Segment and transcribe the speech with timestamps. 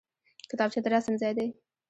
[0.49, 1.47] کتابچه د رسم ځای دی